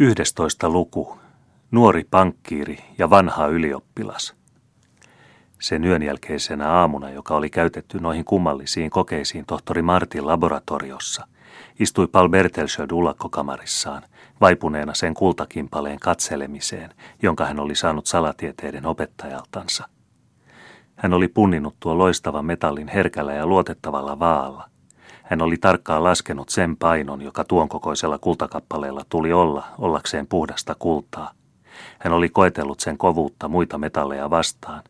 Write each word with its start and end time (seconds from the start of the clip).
11 0.00 0.68
luku. 0.68 1.18
Nuori 1.70 2.04
pankkiiri 2.10 2.78
ja 2.98 3.10
vanha 3.10 3.46
ylioppilas. 3.46 4.34
Sen 5.60 5.84
yön 5.84 6.02
jälkeisenä 6.02 6.70
aamuna, 6.72 7.10
joka 7.10 7.34
oli 7.34 7.50
käytetty 7.50 7.98
noihin 8.00 8.24
kummallisiin 8.24 8.90
kokeisiin 8.90 9.46
tohtori 9.46 9.82
Martin 9.82 10.26
laboratoriossa, 10.26 11.26
istui 11.80 12.06
Paul 12.06 12.28
Bertelsöd 12.28 12.90
ullakkokamarissaan, 12.90 14.02
vaipuneena 14.40 14.94
sen 14.94 15.14
kultakimpaleen 15.14 15.98
katselemiseen, 16.00 16.90
jonka 17.22 17.46
hän 17.46 17.60
oli 17.60 17.74
saanut 17.74 18.06
salatieteiden 18.06 18.86
opettajaltansa. 18.86 19.88
Hän 20.96 21.12
oli 21.14 21.28
punninut 21.28 21.76
tuo 21.80 21.98
loistavan 21.98 22.44
metallin 22.44 22.88
herkällä 22.88 23.32
ja 23.32 23.46
luotettavalla 23.46 24.18
vaalla– 24.18 24.70
hän 25.28 25.42
oli 25.42 25.56
tarkkaan 25.56 26.04
laskenut 26.04 26.48
sen 26.48 26.76
painon, 26.76 27.22
joka 27.22 27.44
tuon 27.44 27.68
kokoisella 27.68 28.18
kultakappaleella 28.18 29.02
tuli 29.08 29.32
olla, 29.32 29.66
ollakseen 29.78 30.26
puhdasta 30.26 30.76
kultaa. 30.78 31.30
Hän 31.98 32.12
oli 32.12 32.28
koetellut 32.28 32.80
sen 32.80 32.98
kovuutta 32.98 33.48
muita 33.48 33.78
metalleja 33.78 34.30
vastaan, 34.30 34.82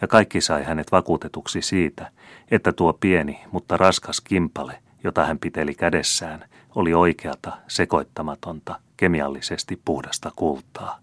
ja 0.00 0.08
kaikki 0.08 0.40
sai 0.40 0.64
hänet 0.64 0.92
vakuutetuksi 0.92 1.62
siitä, 1.62 2.10
että 2.50 2.72
tuo 2.72 2.92
pieni, 2.92 3.40
mutta 3.50 3.76
raskas 3.76 4.20
kimpale, 4.20 4.82
jota 5.04 5.26
hän 5.26 5.38
piteli 5.38 5.74
kädessään, 5.74 6.44
oli 6.74 6.94
oikeata, 6.94 7.52
sekoittamatonta, 7.68 8.80
kemiallisesti 8.96 9.80
puhdasta 9.84 10.32
kultaa. 10.36 10.98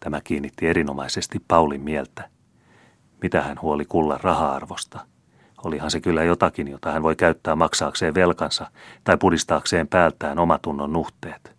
Tämä 0.00 0.20
kiinnitti 0.24 0.66
erinomaisesti 0.66 1.38
Paulin 1.48 1.80
mieltä. 1.80 2.28
Mitä 3.22 3.42
hän 3.42 3.58
huoli 3.62 3.84
kullan 3.84 4.20
raha-arvosta– 4.20 5.00
Olihan 5.64 5.90
se 5.90 6.00
kyllä 6.00 6.24
jotakin, 6.24 6.68
jota 6.68 6.92
hän 6.92 7.02
voi 7.02 7.16
käyttää 7.16 7.56
maksaakseen 7.56 8.14
velkansa 8.14 8.70
tai 9.04 9.16
pudistaakseen 9.16 9.88
päältään 9.88 10.38
omatunnon 10.38 10.92
nuhteet. 10.92 11.56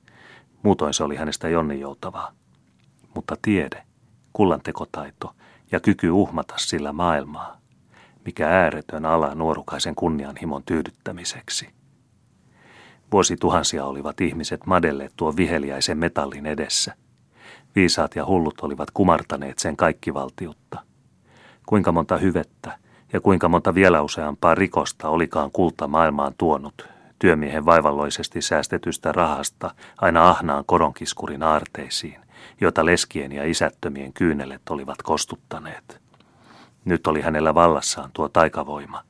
Muutoin 0.64 0.94
se 0.94 1.04
oli 1.04 1.16
hänestä 1.16 1.50
jonninjoutavaa. 1.50 2.32
Mutta 3.16 3.36
tiede, 3.42 3.84
kullantekotaito 4.34 5.36
ja 5.72 5.80
kyky 5.80 6.10
uhmata 6.10 6.54
sillä 6.58 6.94
maailmaa, 6.94 7.58
mikä 8.26 8.50
ääretön 8.50 9.06
ala 9.06 9.36
nuorukaisen 9.36 9.96
kunnianhimon 9.96 10.64
tyydyttämiseksi. 10.64 11.70
Vuosituhansia 13.12 13.86
olivat 13.86 14.22
ihmiset 14.22 14.66
madelleet 14.66 15.14
tuon 15.16 15.38
viheliäisen 15.38 15.98
metallin 15.98 16.46
edessä. 16.46 16.96
Viisaat 17.76 18.16
ja 18.16 18.26
hullut 18.26 18.60
olivat 18.62 18.92
kumartaneet 18.92 19.60
sen 19.60 19.78
kaikkivaltiutta. 19.78 20.80
Kuinka 21.66 21.92
monta 21.92 22.18
hyvettä, 22.18 22.78
ja 23.14 23.22
kuinka 23.22 23.50
monta 23.50 23.76
vielä 23.76 24.02
useampaa 24.02 24.56
rikosta 24.56 25.10
olikaan 25.10 25.52
kulta 25.52 25.88
maailmaan 25.88 26.34
tuonut, 26.38 26.88
työmiehen 27.20 27.66
vaivalloisesti 27.66 28.42
säästetystä 28.42 29.12
rahasta 29.12 29.72
aina 29.98 30.30
ahnaan 30.30 30.64
koronkiskurin 30.66 31.44
aarteisiin, 31.44 32.20
jota 32.62 32.86
leskien 32.86 33.32
ja 33.32 33.46
isättömien 33.46 34.14
kyynelet 34.14 34.62
olivat 34.70 35.02
kostuttaneet. 35.04 36.02
Nyt 36.86 37.08
oli 37.08 37.22
hänellä 37.22 37.56
vallassaan 37.56 38.10
tuo 38.14 38.30
taikavoima. 38.30 39.04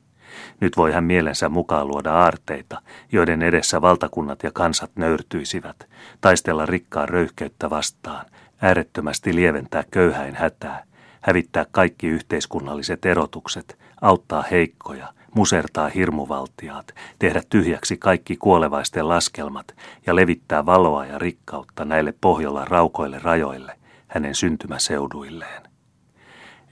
Nyt 0.60 0.78
voi 0.78 0.92
hän 0.92 1.04
mielensä 1.04 1.50
mukaan 1.50 1.88
luoda 1.88 2.14
aarteita, 2.14 2.82
joiden 3.12 3.42
edessä 3.42 3.82
valtakunnat 3.82 4.44
ja 4.44 4.52
kansat 4.52 4.92
nöyrtyisivät, 4.96 5.88
taistella 6.22 6.66
rikkaan 6.66 7.10
röyhkeyttä 7.10 7.70
vastaan, 7.70 8.26
äärettömästi 8.62 9.36
lieventää 9.36 9.84
köyhäin 9.92 10.36
hätää, 10.36 10.84
hävittää 11.24 11.66
kaikki 11.72 12.08
yhteiskunnalliset 12.08 13.06
erotukset, 13.06 13.80
auttaa 14.02 14.44
heikkoja, 14.52 15.14
musertaa 15.36 15.90
hirmuvaltiaat, 15.90 16.96
tehdä 17.20 17.42
tyhjäksi 17.50 17.98
kaikki 17.98 18.38
kuolevaisten 18.38 19.10
laskelmat 19.10 19.76
ja 20.08 20.16
levittää 20.16 20.66
valoa 20.66 21.06
ja 21.06 21.20
rikkautta 21.20 21.86
näille 21.86 22.14
Pohjolan 22.22 22.68
raukoille 22.68 23.20
rajoille, 23.20 23.76
hänen 24.08 24.36
syntymäseuduilleen. 24.36 25.64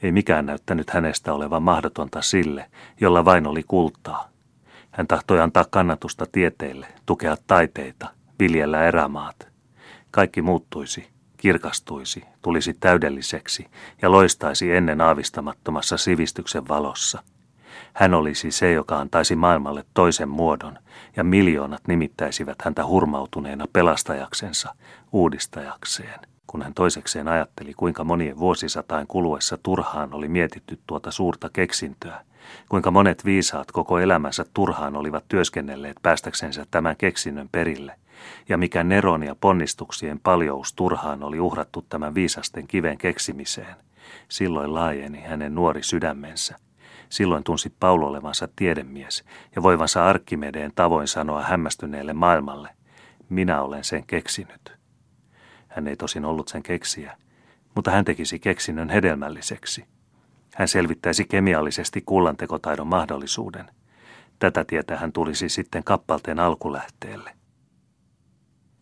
Ei 0.04 0.12
mikään 0.12 0.46
näyttänyt 0.46 0.90
hänestä 0.90 1.34
olevan 1.34 1.64
mahdotonta 1.64 2.22
sille, 2.22 2.66
jolla 3.02 3.26
vain 3.26 3.48
oli 3.48 3.64
kultaa. 3.68 4.30
Hän 4.92 5.08
tahtoi 5.08 5.42
antaa 5.42 5.66
kannatusta 5.70 6.26
tieteille, 6.32 6.88
tukea 7.06 7.38
taiteita, 7.48 8.08
viljellä 8.40 8.84
erämaat. 8.84 9.48
Kaikki 10.12 10.42
muuttuisi, 10.42 11.10
kirkastuisi, 11.42 12.24
tulisi 12.42 12.74
täydelliseksi 12.74 13.68
ja 14.02 14.12
loistaisi 14.12 14.72
ennen 14.76 15.02
aavistamattomassa 15.02 15.98
sivistyksen 15.98 16.68
valossa. 16.68 17.24
Hän 17.94 18.14
olisi 18.14 18.52
se, 18.52 18.72
joka 18.72 19.00
antaisi 19.00 19.36
maailmalle 19.36 19.86
toisen 19.94 20.30
muodon, 20.30 20.78
ja 21.16 21.24
miljoonat 21.24 21.82
nimittäisivät 21.88 22.62
häntä 22.62 22.86
hurmautuneena 22.86 23.66
pelastajaksensa, 23.74 24.76
uudistajakseen. 25.12 26.20
Kun 26.48 26.62
hän 26.62 26.74
toisekseen 26.74 27.28
ajatteli, 27.28 27.74
kuinka 27.74 28.04
monien 28.04 28.40
vuosisatain 28.40 29.08
kuluessa 29.08 29.58
turhaan 29.64 30.14
oli 30.14 30.28
mietitty 30.28 30.80
tuota 30.88 31.12
suurta 31.12 31.50
keksintöä, 31.54 32.26
kuinka 32.70 32.92
monet 32.92 33.26
viisaat 33.26 33.72
koko 33.72 34.00
elämänsä 34.00 34.46
turhaan 34.54 34.96
olivat 34.96 35.26
työskennelleet 35.28 35.98
päästäksensä 36.02 36.66
tämän 36.72 36.98
keksinnön 36.98 37.50
perille, 37.52 37.96
ja 38.50 38.58
mikä 38.58 38.84
neron 38.84 39.24
ja 39.24 39.36
ponnistuksien 39.36 40.20
paljous 40.20 40.74
turhaan 40.74 41.24
oli 41.24 41.40
uhrattu 41.40 41.86
tämän 41.90 42.16
viisasten 42.16 42.68
kiven 42.68 42.98
keksimiseen. 42.98 43.76
Silloin 44.30 44.74
laajeni 44.74 45.22
hänen 45.22 45.56
nuori 45.56 45.84
sydämensä. 45.84 46.56
Silloin 47.10 47.44
tunsi 47.44 47.74
Paulo 47.80 48.08
olevansa 48.08 48.48
tiedemies 48.56 49.24
ja 49.56 49.64
voivansa 49.64 50.06
Arkkimedeen 50.06 50.72
tavoin 50.76 51.08
sanoa 51.08 51.44
hämmästyneelle 51.44 52.14
maailmalle, 52.14 52.70
minä 53.30 53.62
olen 53.62 53.84
sen 53.84 54.06
keksinyt. 54.08 54.74
Hän 55.68 55.88
ei 55.88 55.96
tosin 55.96 56.26
ollut 56.26 56.48
sen 56.48 56.64
keksiä, 56.64 57.18
mutta 57.76 57.92
hän 57.92 58.06
tekisi 58.06 58.40
keksinnön 58.40 58.90
hedelmälliseksi. 58.90 59.86
Hän 60.56 60.68
selvittäisi 60.68 61.26
kemiallisesti 61.26 62.02
kullantekotaidon 62.06 62.88
mahdollisuuden. 62.88 63.70
Tätä 64.40 64.66
tietä 64.66 64.98
hän 64.98 65.12
tulisi 65.12 65.50
sitten 65.50 65.84
kappalteen 65.84 66.40
alkulähteelle. 66.40 67.32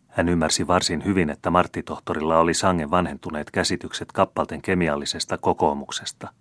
Hän 0.09 0.29
ymmärsi 0.29 0.67
varsin 0.67 1.05
hyvin, 1.05 1.29
että 1.29 1.49
Martti-tohtorilla 1.49 2.39
oli 2.39 2.53
sangen 2.53 2.91
vanhentuneet 2.91 3.51
käsitykset 3.51 4.11
kappalten 4.11 4.61
kemiallisesta 4.61 5.37
kokoomuksesta. 5.37 6.33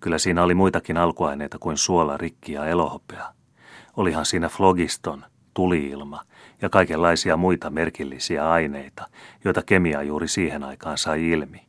Kyllä 0.00 0.18
siinä 0.18 0.42
oli 0.42 0.54
muitakin 0.54 0.96
alkuaineita 0.96 1.58
kuin 1.58 1.76
suola, 1.76 2.16
rikki 2.16 2.52
ja 2.52 2.66
elohopea. 2.66 3.24
Olihan 3.96 4.26
siinä 4.26 4.48
flogiston, 4.48 5.24
tuliilma 5.54 6.20
ja 6.62 6.68
kaikenlaisia 6.68 7.36
muita 7.36 7.70
merkillisiä 7.70 8.50
aineita, 8.50 9.06
joita 9.44 9.62
kemia 9.62 10.02
juuri 10.02 10.28
siihen 10.28 10.64
aikaan 10.64 10.98
sai 10.98 11.30
ilmi. 11.30 11.66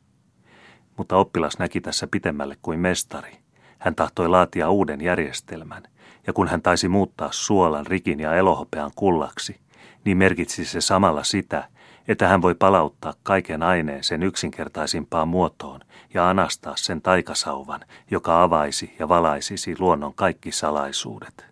Mutta 0.96 1.16
oppilas 1.16 1.58
näki 1.58 1.80
tässä 1.80 2.06
pitemmälle 2.06 2.56
kuin 2.62 2.80
mestari. 2.80 3.38
Hän 3.78 3.94
tahtoi 3.94 4.28
laatia 4.28 4.70
uuden 4.70 5.00
järjestelmän, 5.00 5.82
ja 6.26 6.32
kun 6.32 6.48
hän 6.48 6.62
taisi 6.62 6.88
muuttaa 6.88 7.28
suolan, 7.32 7.86
rikin 7.86 8.20
ja 8.20 8.34
elohopean 8.34 8.90
kullaksi– 8.96 9.60
niin 10.06 10.18
merkitsi 10.18 10.64
se 10.64 10.80
samalla 10.80 11.24
sitä, 11.24 11.68
että 12.08 12.28
hän 12.28 12.42
voi 12.42 12.54
palauttaa 12.54 13.14
kaiken 13.22 13.62
aineen 13.62 14.04
sen 14.04 14.22
yksinkertaisimpaan 14.22 15.28
muotoon 15.28 15.80
ja 16.14 16.30
anastaa 16.30 16.76
sen 16.76 17.02
taikasauvan, 17.02 17.80
joka 18.10 18.42
avaisi 18.42 18.94
ja 18.98 19.08
valaisisi 19.08 19.74
luonnon 19.78 20.14
kaikki 20.14 20.52
salaisuudet. 20.52 21.46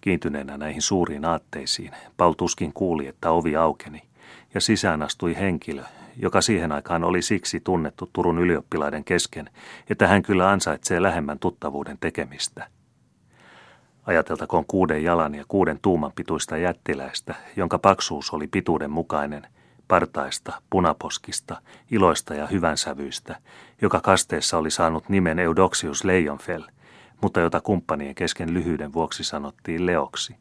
Kiintyneenä 0.00 0.56
näihin 0.56 0.82
suuriin 0.82 1.24
aatteisiin, 1.24 1.90
Paul 2.16 2.32
tuskin 2.32 2.72
kuuli, 2.72 3.06
että 3.06 3.30
ovi 3.30 3.56
aukeni, 3.56 4.02
ja 4.54 4.60
sisään 4.60 5.02
astui 5.02 5.36
henkilö, 5.36 5.82
joka 6.16 6.40
siihen 6.40 6.72
aikaan 6.72 7.04
oli 7.04 7.22
siksi 7.22 7.60
tunnettu 7.60 8.10
Turun 8.12 8.38
ylioppilaiden 8.38 9.04
kesken, 9.04 9.50
että 9.90 10.06
hän 10.08 10.22
kyllä 10.22 10.50
ansaitsee 10.50 11.02
lähemmän 11.02 11.38
tuttavuuden 11.38 11.98
tekemistä– 12.00 12.66
Ajateltakoon 14.06 14.64
kuuden 14.68 15.04
jalan 15.04 15.34
ja 15.34 15.44
kuuden 15.48 15.78
tuuman 15.82 16.12
pituista 16.12 16.56
jättiläistä, 16.56 17.34
jonka 17.56 17.78
paksuus 17.78 18.30
oli 18.30 18.46
pituuden 18.46 18.90
mukainen, 18.90 19.46
partaista, 19.88 20.52
punaposkista, 20.70 21.60
iloista 21.90 22.34
ja 22.34 22.46
hyvänsävyistä, 22.46 23.36
joka 23.82 24.00
kasteessa 24.00 24.58
oli 24.58 24.70
saanut 24.70 25.08
nimen 25.08 25.38
Eudoxius 25.38 26.04
Leionfell, 26.04 26.62
mutta 27.22 27.40
jota 27.40 27.60
kumppanien 27.60 28.14
kesken 28.14 28.54
lyhyyden 28.54 28.92
vuoksi 28.92 29.24
sanottiin 29.24 29.86
Leoksi. 29.86 30.36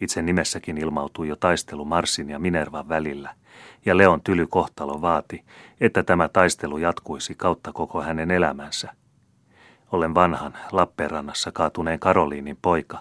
Itse 0.00 0.22
nimessäkin 0.22 0.78
ilmautui 0.78 1.28
jo 1.28 1.36
taistelu 1.36 1.84
Marsin 1.84 2.30
ja 2.30 2.38
Minervan 2.38 2.88
välillä, 2.88 3.34
ja 3.86 3.96
Leon 3.96 4.20
tyly 4.22 4.46
kohtalo 4.46 5.00
vaati, 5.00 5.44
että 5.80 6.02
tämä 6.02 6.28
taistelu 6.28 6.78
jatkuisi 6.78 7.34
kautta 7.34 7.72
koko 7.72 8.02
hänen 8.02 8.30
elämänsä– 8.30 8.92
olen 9.92 10.14
vanhan 10.14 10.54
Lappeenrannassa 10.72 11.52
kaatuneen 11.52 12.00
Karoliinin 12.00 12.58
poika. 12.62 12.98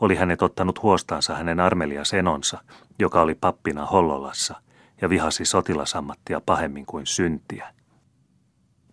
Oli 0.00 0.16
hänet 0.16 0.42
ottanut 0.42 0.82
huostaansa 0.82 1.34
hänen 1.34 1.60
armelia 1.60 2.04
senonsa, 2.04 2.58
joka 2.98 3.20
oli 3.20 3.34
pappina 3.34 3.86
Hollolassa 3.86 4.54
ja 5.00 5.08
vihasi 5.08 5.44
sotilasammattia 5.44 6.40
pahemmin 6.46 6.86
kuin 6.86 7.06
syntiä. 7.06 7.74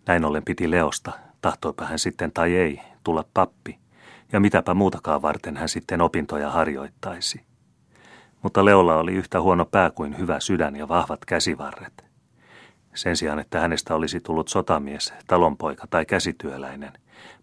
Näin 0.06 0.24
ollen 0.24 0.44
piti 0.44 0.70
Leosta, 0.70 1.12
tahtoipa 1.40 1.84
hän 1.84 1.98
sitten 1.98 2.32
tai 2.32 2.56
ei, 2.56 2.80
tulla 3.04 3.24
pappi, 3.34 3.78
ja 4.32 4.40
mitäpä 4.40 4.74
muutakaan 4.74 5.22
varten 5.22 5.56
hän 5.56 5.68
sitten 5.68 6.00
opintoja 6.00 6.50
harjoittaisi. 6.50 7.40
Mutta 8.42 8.64
Leolla 8.64 8.96
oli 8.96 9.12
yhtä 9.12 9.40
huono 9.40 9.64
pää 9.64 9.90
kuin 9.90 10.18
hyvä 10.18 10.40
sydän 10.40 10.76
ja 10.76 10.88
vahvat 10.88 11.24
käsivarret. 11.24 12.11
Sen 12.94 13.16
sijaan, 13.16 13.38
että 13.38 13.60
hänestä 13.60 13.94
olisi 13.94 14.20
tullut 14.20 14.48
sotamies, 14.48 15.14
talonpoika 15.26 15.86
tai 15.86 16.06
käsityöläinen, 16.06 16.92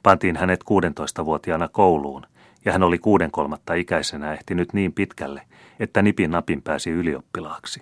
pantiin 0.04 0.36
hänet 0.36 0.64
16-vuotiaana 0.64 1.68
kouluun, 1.68 2.26
ja 2.66 2.72
hän 2.72 2.84
oli 2.84 2.98
kuuden 2.98 3.32
kolmatta 3.32 3.74
ikäisenä 3.74 4.34
ehtinyt 4.34 4.74
niin 4.74 4.94
pitkälle, 4.94 5.42
että 5.80 6.02
nipin 6.02 6.32
napin 6.32 6.62
pääsi 6.62 6.90
ylioppilaaksi. 6.90 7.82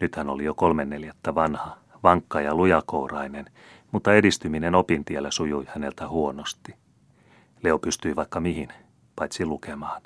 Nyt 0.00 0.16
hän 0.16 0.28
oli 0.28 0.44
jo 0.44 0.54
kolmen 0.54 0.90
neljättä 0.90 1.34
vanha, 1.34 1.76
vankka 2.02 2.40
ja 2.40 2.54
lujakourainen, 2.54 3.46
mutta 3.92 4.14
edistyminen 4.14 4.74
opintiellä 4.74 5.30
sujui 5.30 5.64
häneltä 5.68 6.08
huonosti. 6.08 6.74
Leo 7.62 7.78
pystyi 7.78 8.16
vaikka 8.16 8.40
mihin, 8.40 8.68
paitsi 9.16 9.46
lukemaan. 9.46 10.02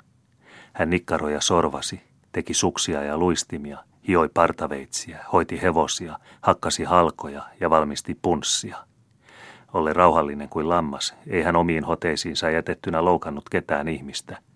Hän 0.73 0.89
nikkaroi 0.89 1.33
ja 1.33 1.41
sorvasi, 1.41 2.01
teki 2.31 2.53
suksia 2.53 3.03
ja 3.03 3.17
luistimia, 3.17 3.83
hioi 4.09 4.29
partaveitsiä, 4.33 5.25
hoiti 5.33 5.61
hevosia, 5.61 6.19
hakkasi 6.41 6.83
halkoja 6.83 7.43
ja 7.59 7.69
valmisti 7.69 8.17
punssia. 8.21 8.77
Olle 9.73 9.93
rauhallinen 9.93 10.49
kuin 10.49 10.69
lammas, 10.69 11.15
ei 11.27 11.43
hän 11.43 11.55
omiin 11.55 11.83
hoteisiinsa 11.83 12.49
jätettynä 12.49 13.05
loukannut 13.05 13.49
ketään 13.49 13.87
ihmistä– 13.87 14.37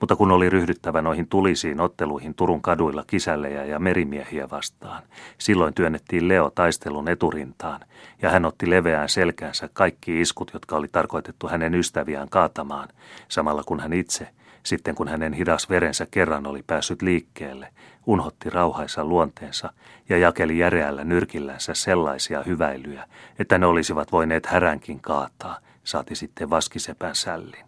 mutta 0.00 0.16
kun 0.16 0.30
oli 0.30 0.50
ryhdyttävä 0.50 1.02
noihin 1.02 1.28
tulisiin 1.28 1.80
otteluihin 1.80 2.34
Turun 2.34 2.62
kaduilla 2.62 3.04
kisällejä 3.06 3.64
ja 3.64 3.78
merimiehiä 3.78 4.50
vastaan, 4.50 5.02
silloin 5.38 5.74
työnnettiin 5.74 6.28
Leo 6.28 6.50
taistelun 6.54 7.08
eturintaan, 7.08 7.80
ja 8.22 8.30
hän 8.30 8.44
otti 8.44 8.70
leveään 8.70 9.08
selkäänsä 9.08 9.68
kaikki 9.72 10.20
iskut, 10.20 10.50
jotka 10.54 10.76
oli 10.76 10.88
tarkoitettu 10.92 11.48
hänen 11.48 11.74
ystäviään 11.74 12.28
kaatamaan, 12.28 12.88
samalla 13.28 13.62
kun 13.66 13.80
hän 13.80 13.92
itse, 13.92 14.28
sitten 14.62 14.94
kun 14.94 15.08
hänen 15.08 15.32
hidas 15.32 15.70
verensä 15.70 16.06
kerran 16.10 16.46
oli 16.46 16.62
päässyt 16.66 17.02
liikkeelle, 17.02 17.68
unhotti 18.06 18.50
rauhaisa 18.50 19.04
luonteensa 19.04 19.72
ja 20.08 20.18
jakeli 20.18 20.58
järeällä 20.58 21.04
nyrkillänsä 21.04 21.74
sellaisia 21.74 22.42
hyväilyjä, 22.42 23.06
että 23.38 23.58
ne 23.58 23.66
olisivat 23.66 24.12
voineet 24.12 24.46
häränkin 24.46 25.00
kaataa, 25.00 25.58
saati 25.84 26.14
sitten 26.14 26.50
vaskisepän 26.50 27.14
sällin. 27.14 27.64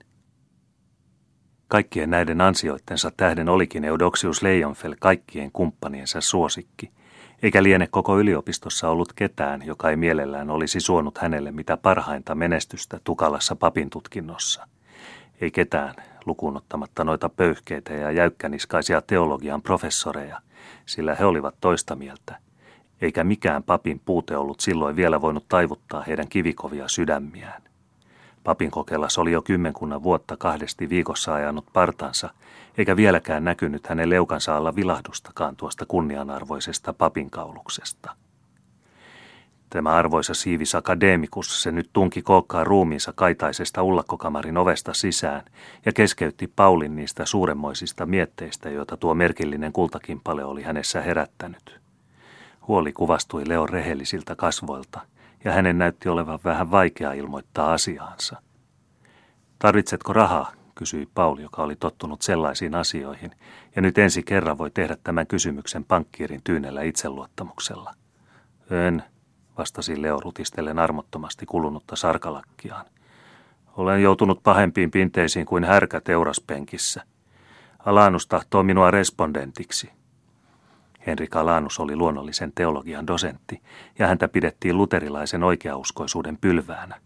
Kaikkien 1.68 2.10
näiden 2.10 2.40
ansioittensa 2.40 3.12
tähden 3.16 3.48
olikin 3.48 3.84
Eudoxius 3.84 4.42
Leijonfel 4.42 4.96
kaikkien 5.00 5.52
kumppaniensa 5.52 6.20
suosikki, 6.20 6.90
eikä 7.42 7.62
liene 7.62 7.86
koko 7.86 8.18
yliopistossa 8.18 8.88
ollut 8.88 9.12
ketään, 9.12 9.66
joka 9.66 9.90
ei 9.90 9.96
mielellään 9.96 10.50
olisi 10.50 10.80
suonut 10.80 11.18
hänelle 11.18 11.52
mitä 11.52 11.76
parhainta 11.76 12.34
menestystä 12.34 13.00
tukalassa 13.04 13.56
papin 13.56 13.90
tutkinnossa. 13.90 14.66
Ei 15.40 15.50
ketään, 15.50 15.94
lukuun 16.26 16.56
ottamatta 16.56 17.04
noita 17.04 17.28
pöyhkeitä 17.28 17.92
ja 17.92 18.10
jäykkäniskaisia 18.10 19.02
teologian 19.02 19.62
professoreja, 19.62 20.40
sillä 20.86 21.14
he 21.14 21.24
olivat 21.24 21.54
toista 21.60 21.96
mieltä, 21.96 22.38
eikä 23.00 23.24
mikään 23.24 23.62
papin 23.62 24.00
puute 24.04 24.36
ollut 24.36 24.60
silloin 24.60 24.96
vielä 24.96 25.20
voinut 25.20 25.44
taivuttaa 25.48 26.02
heidän 26.02 26.28
kivikovia 26.28 26.88
sydämiään. 26.88 27.62
Papin 28.44 28.70
kokelas 28.70 29.18
oli 29.18 29.32
jo 29.32 29.42
kymmenkunnan 29.42 30.02
vuotta 30.02 30.36
kahdesti 30.36 30.88
viikossa 30.88 31.34
ajanut 31.34 31.66
partansa, 31.72 32.30
eikä 32.78 32.96
vieläkään 32.96 33.44
näkynyt 33.44 33.86
hänen 33.86 34.10
leukansa 34.10 34.56
alla 34.56 34.76
vilahdustakaan 34.76 35.56
tuosta 35.56 35.86
kunnianarvoisesta 35.86 36.92
papinkauluksesta. 36.92 38.16
Tämä 39.72 39.90
arvoisa 39.90 40.34
siivis 40.34 40.74
akademikus 40.74 41.62
se 41.62 41.72
nyt 41.72 41.90
tunki 41.92 42.22
kookkaan 42.22 42.66
ruumiinsa 42.66 43.12
kaitaisesta 43.16 43.82
ullakkokamarin 43.82 44.56
ovesta 44.56 44.94
sisään 44.94 45.42
ja 45.86 45.92
keskeytti 45.92 46.52
Paulin 46.56 46.96
niistä 46.96 47.26
suuremmoisista 47.26 48.06
mietteistä, 48.06 48.70
joita 48.70 48.96
tuo 48.96 49.14
merkillinen 49.14 49.72
kultakimpale 49.72 50.44
oli 50.44 50.62
hänessä 50.62 51.00
herättänyt. 51.00 51.80
Huoli 52.68 52.92
kuvastui 52.92 53.48
Leon 53.48 53.68
rehellisiltä 53.68 54.36
kasvoilta– 54.36 55.00
ja 55.44 55.52
hänen 55.52 55.78
näytti 55.78 56.08
olevan 56.08 56.38
vähän 56.44 56.70
vaikea 56.70 57.12
ilmoittaa 57.12 57.72
asiaansa. 57.72 58.42
Tarvitsetko 59.58 60.12
rahaa, 60.12 60.52
kysyi 60.74 61.08
Paul, 61.14 61.38
joka 61.38 61.62
oli 61.62 61.76
tottunut 61.76 62.22
sellaisiin 62.22 62.74
asioihin, 62.74 63.30
ja 63.76 63.82
nyt 63.82 63.98
ensi 63.98 64.22
kerran 64.22 64.58
voi 64.58 64.70
tehdä 64.70 64.96
tämän 65.04 65.26
kysymyksen 65.26 65.84
pankkiirin 65.84 66.40
tyynellä 66.44 66.82
itseluottamuksella. 66.82 67.94
En, 68.70 69.02
vastasi 69.58 70.02
Leo 70.02 70.20
rutistellen 70.20 70.78
armottomasti 70.78 71.46
kulunutta 71.46 71.96
sarkalakkiaan. 71.96 72.86
Olen 73.76 74.02
joutunut 74.02 74.42
pahempiin 74.42 74.90
pinteisiin 74.90 75.46
kuin 75.46 75.64
härkä 75.64 76.00
teuraspenkissä. 76.00 77.02
Alanus 77.78 78.26
tahtoo 78.26 78.62
minua 78.62 78.90
respondentiksi. 78.90 79.92
Henrik 81.06 81.36
Alanus 81.36 81.80
oli 81.80 81.96
luonnollisen 81.96 82.52
teologian 82.54 83.06
dosentti, 83.06 83.62
ja 83.98 84.06
häntä 84.06 84.28
pidettiin 84.28 84.76
luterilaisen 84.76 85.42
oikeauskoisuuden 85.42 86.38
pylväänä. 86.38 87.00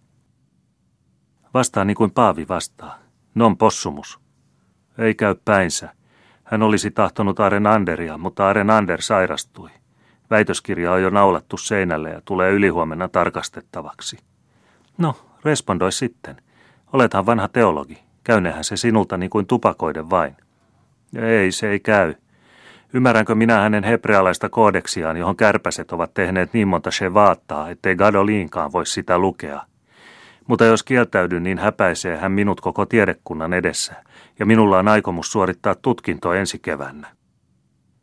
Vastaa 1.55 1.85
niin 1.85 1.97
kuin 1.97 2.11
Paavi 2.11 2.49
vastaa. 2.49 2.99
Non 3.35 3.57
possumus. 3.57 4.21
Ei 4.99 5.15
käy 5.15 5.35
päinsä. 5.45 5.95
Hän 6.45 6.63
olisi 6.63 6.91
tahtonut 6.91 7.41
Aren 7.41 7.67
Anderia, 7.67 8.19
mutta 8.19 8.49
Aren 8.49 8.71
Ander 8.71 9.03
sairastui. 9.03 9.71
Väitöskirja 10.31 10.93
on 10.93 11.03
jo 11.03 11.11
naulattu 11.11 11.57
seinälle 11.57 12.11
ja 12.11 12.21
tulee 12.25 12.53
ylihuomenna 12.53 13.09
tarkastettavaksi. 13.09 14.19
No, 14.99 15.15
respondoi 15.45 15.93
sitten. 15.93 16.37
Olethan 16.93 17.27
vanha 17.27 17.49
teologi. 17.49 17.99
Käynehän 18.25 18.65
se 18.65 18.77
sinulta 18.77 19.17
niin 19.17 19.31
kuin 19.31 19.47
tupakoiden 19.47 20.11
vain. 20.11 20.37
Ei, 21.17 21.53
se 21.53 21.71
ei 21.71 21.81
käy. 21.81 22.15
Ymmärränkö 22.93 23.35
minä 23.35 23.61
hänen 23.61 23.85
hebrealaista 23.85 24.49
koodeksiaan, 24.49 25.17
johon 25.17 25.37
kärpäset 25.37 25.93
ovat 25.93 26.15
tehneet 26.15 26.53
niin 26.53 26.69
monta 26.69 26.91
shevaattaa, 26.91 27.71
ettei 27.71 27.97
Gadoliinkaan 27.97 28.73
voi 28.73 28.87
sitä 28.87 29.19
lukea. 29.19 29.61
Mutta 30.47 30.65
jos 30.65 30.83
kieltäydyn, 30.83 31.43
niin 31.43 31.59
häpäisee 31.59 32.17
hän 32.17 32.33
minut 32.33 32.61
koko 32.61 32.87
tiedekunnan 32.87 33.53
edessä, 33.53 33.95
ja 34.39 34.47
minulla 34.47 34.79
on 34.79 34.89
aikomus 34.89 35.33
suorittaa 35.33 35.75
tutkinto 35.75 36.33
ensi 36.33 36.59
keväänä. 36.59 37.09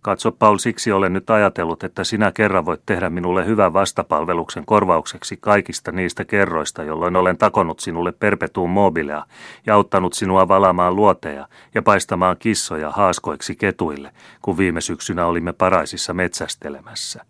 Katso 0.04 0.32
Paul, 0.32 0.58
siksi 0.58 0.92
olen 0.92 1.14
nyt 1.14 1.30
ajatellut, 1.30 1.84
että 1.84 2.04
sinä 2.04 2.32
kerran 2.32 2.66
voit 2.66 2.82
tehdä 2.86 3.10
minulle 3.10 3.46
hyvän 3.46 3.74
vastapalveluksen 3.74 4.66
korvaukseksi 4.66 5.38
kaikista 5.38 5.92
niistä 5.92 6.26
kerroista, 6.26 6.84
jolloin 6.84 7.16
olen 7.16 7.38
takonut 7.38 7.80
sinulle 7.80 8.12
perpetuun 8.12 8.70
mobilea 8.70 9.26
ja 9.66 9.76
auttanut 9.76 10.14
sinua 10.14 10.48
valamaan 10.48 10.96
luoteja 10.96 11.48
ja 11.76 11.82
paistamaan 11.82 12.38
kissoja 12.40 12.92
haaskoiksi 12.92 13.56
ketuille, 13.56 14.12
kun 14.42 14.58
viime 14.58 14.82
syksynä 14.82 15.26
olimme 15.26 15.54
paraisissa 15.54 16.14
metsästelemässä. 16.14 17.26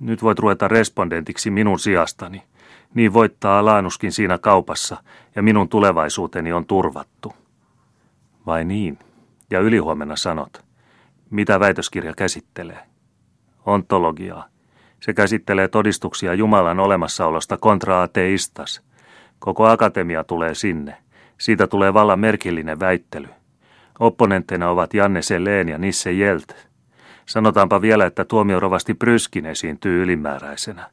Nyt 0.00 0.22
voit 0.22 0.38
ruveta 0.38 0.68
respondentiksi 0.68 1.50
minun 1.50 1.78
sijastani. 1.78 2.42
Niin 2.94 3.12
voittaa 3.12 3.64
Laanuskin 3.64 4.12
siinä 4.12 4.38
kaupassa 4.38 4.96
ja 5.36 5.42
minun 5.42 5.68
tulevaisuuteni 5.68 6.52
on 6.52 6.66
turvattu. 6.66 7.34
Vai 8.46 8.64
niin? 8.64 8.98
Ja 9.50 9.60
ylihuomenna 9.60 10.16
sanot– 10.16 10.60
mitä 11.30 11.60
väitöskirja 11.60 12.14
käsittelee? 12.16 12.82
Ontologiaa. 13.66 14.46
Se 15.00 15.14
käsittelee 15.14 15.68
todistuksia 15.68 16.34
Jumalan 16.34 16.80
olemassaolosta 16.80 17.56
kontra 17.56 18.02
ateistas. 18.02 18.82
Koko 19.38 19.66
akatemia 19.66 20.24
tulee 20.24 20.54
sinne. 20.54 20.96
Siitä 21.38 21.66
tulee 21.66 21.94
vallan 21.94 22.20
merkillinen 22.20 22.80
väittely. 22.80 23.28
Opponentteina 23.98 24.70
ovat 24.70 24.94
Janne 24.94 25.22
Seleen 25.22 25.68
ja 25.68 25.78
Nisse 25.78 26.12
Jelt. 26.12 26.66
Sanotaanpa 27.26 27.82
vielä, 27.82 28.06
että 28.06 28.24
tuomiorovasti 28.24 28.94
Pryskin 28.94 29.46
esiintyy 29.46 30.02
ylimääräisenä. 30.02 30.90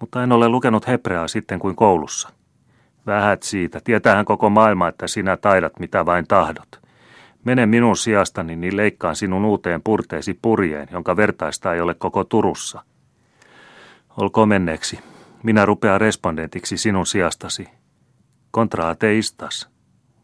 Mutta 0.00 0.22
en 0.22 0.32
ole 0.32 0.48
lukenut 0.48 0.86
hebreaa 0.86 1.28
sitten 1.28 1.58
kuin 1.58 1.76
koulussa. 1.76 2.28
Vähät 3.06 3.42
siitä. 3.42 3.80
Tietäähän 3.84 4.24
koko 4.24 4.50
maailma, 4.50 4.88
että 4.88 5.06
sinä 5.06 5.36
taidat 5.36 5.78
mitä 5.78 6.06
vain 6.06 6.26
tahdot. 6.28 6.87
Mene 7.44 7.66
minun 7.66 7.96
sijastani, 7.96 8.56
niin 8.56 8.76
leikkaan 8.76 9.16
sinun 9.16 9.44
uuteen 9.44 9.82
purteesi 9.82 10.38
purjeen, 10.42 10.88
jonka 10.92 11.16
vertaista 11.16 11.74
ei 11.74 11.80
ole 11.80 11.94
koko 11.94 12.24
Turussa. 12.24 12.82
Olkoon 14.16 14.48
menneeksi. 14.48 14.98
Minä 15.42 15.66
rupean 15.66 16.00
respondentiksi 16.00 16.76
sinun 16.76 17.06
sijastasi. 17.06 17.68
Kontra 18.50 18.88
ateistas. 18.88 19.68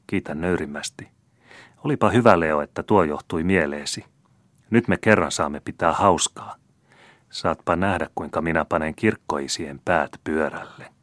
Kiitän 0.06 0.40
nöyrimmästi. 0.40 1.08
Olipa 1.84 2.10
hyvä, 2.10 2.40
Leo, 2.40 2.60
että 2.60 2.82
tuo 2.82 3.02
johtui 3.02 3.42
mieleesi. 3.42 4.04
Nyt 4.70 4.88
me 4.88 4.96
kerran 4.96 5.32
saamme 5.32 5.60
pitää 5.60 5.92
hauskaa. 5.92 6.54
Saatpa 7.30 7.76
nähdä, 7.76 8.08
kuinka 8.14 8.42
minä 8.42 8.64
panen 8.64 8.94
kirkkoisien 8.94 9.80
päät 9.84 10.20
pyörälle. 10.24 10.93